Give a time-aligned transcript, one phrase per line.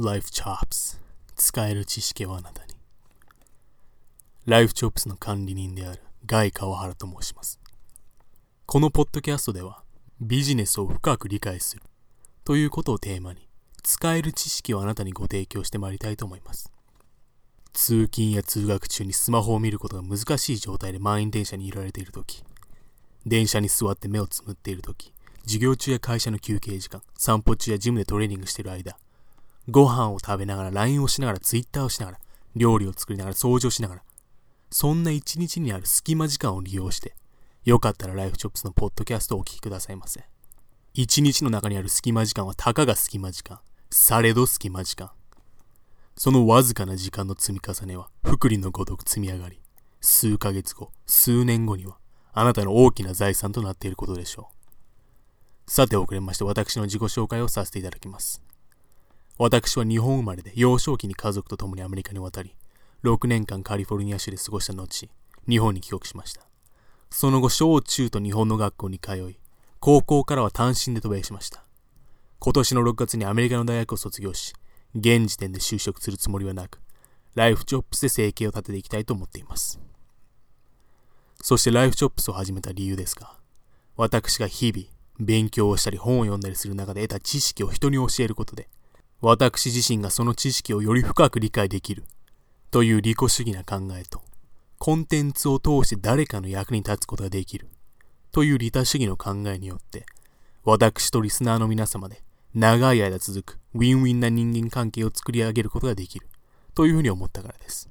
[0.00, 1.00] Life Chops.
[1.34, 2.74] 使える知識をあなたに。
[4.46, 7.58] Life Chops の管理人であるガイ川原と申します。
[8.64, 9.82] このポッドキャストでは
[10.20, 11.82] ビジネスを深く理解する
[12.44, 13.48] ということをテーマに
[13.82, 16.70] 使える知識をあなたにご提供してまいりたいと思います。
[17.72, 22.44] 通勤や通学中にスマホを見ることが難しい状態で満員電車にいられているとき
[23.26, 25.12] 電車に座って目をつむっているとき
[25.42, 28.96] 授業中や会社の休憩時間散歩中やジムでトレーニングしている間
[29.70, 32.18] ご飯を食べながら LINE をしながら Twitter をしながら
[32.56, 34.02] 料理を作りながら掃除をしながら
[34.70, 37.14] そんな一日にある隙間時間を利用して
[37.64, 40.24] よかったらライフチョップスのポッドキャストをお聞きくださいませ。
[40.94, 45.10] 一日の中にある隙間時間はたかが隙間時間されど隙間時間。
[46.16, 49.60] そのわずかな時間の積み重ねは福利のごとく積み上がり
[50.00, 51.98] 数ヶ月後数年後には
[52.32, 54.48] あなたの大きな財産となっていることでしょ
[55.66, 55.70] う。
[55.70, 58.47] さて遅れまして私の自己紹介をさせていただきます。
[59.38, 62.56] 私は日本生まれで幼少期に家族と共にアメリカに渡り、
[63.04, 65.08] 6年間カリフォルニア州で過ごした後、
[65.48, 66.42] 日本に帰国しました。
[67.10, 69.38] その後、小中と日本の学校に通い、
[69.78, 71.62] 高校からは単身で渡米しました。
[72.40, 74.54] 今年の6月にアメリカの大学を卒業し、
[74.96, 76.80] 現時点で就職するつもりはなく、
[77.36, 79.78] ライフチョップスで生計を立てていきたいと思っています。
[81.40, 83.36] そしてライフチョップスを始めた理由ですが、
[83.96, 84.88] 私が日々、
[85.20, 88.68] 勉強をしたり本を読んだりする中で得た知識を人に教えることで、
[89.20, 92.04] 私自身がその知識をより深く理解できる。
[92.70, 94.22] という利己主義な考えと、
[94.78, 97.68] コンテンツを通して誰かの役に立つことができる。
[98.30, 100.06] という利他主義の考えによって、
[100.64, 102.22] 私とリスナーの皆様で
[102.54, 106.28] 長い間続くウィンウィンな人間関係を作り上げることができる。
[106.74, 107.88] というふうに思ったからです。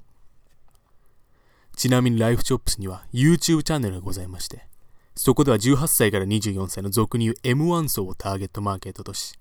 [1.75, 4.65] ちなみにライフチョップスには YouTube チャンネルがございまして、
[5.13, 9.33] そこでは18歳から24歳の俗に言う M1 層をターゲットマーケットとし、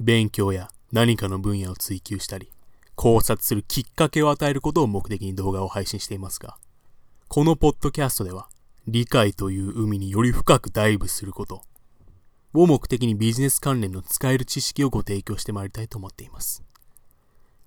[0.00, 2.50] 勉強や何かの分野を追求したり、
[2.94, 6.56] 考察するきっかけを与えることを目的に動画を配信していますが、
[7.28, 8.48] このポッドキャストでは、
[8.86, 11.62] 理解という海により深くダイブすること
[12.54, 16.62] を目的にビジネス関連の使える知識をご提供してまいりたいと思っています。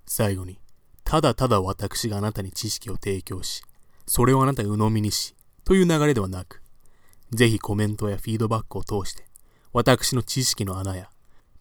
[0.08, 0.60] 最後に、
[1.04, 3.62] ただただ私があなたに知識を提供し、
[4.08, 6.64] それをあなたが鵜呑みにし、という流れではなく、
[7.32, 9.26] ぜひコメントやフィードバックを通して、
[9.72, 11.11] 私の知識の穴や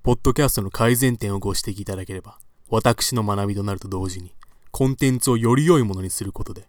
[0.03, 2.39] ポッドキャストの改善点をご指摘いただければ、
[2.71, 4.35] 私の学びとなると同時に、
[4.71, 6.69] コンテンツをより良いものにすることで、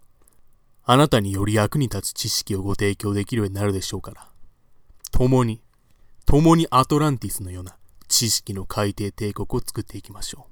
[0.84, 4.28] あなたにより役に立つ知識をご提供できるようになるでしょうから、
[5.12, 5.62] 共に、
[6.26, 7.74] 共にアトランティスのような
[8.06, 10.51] 知識の海底帝国を作っていきましょう。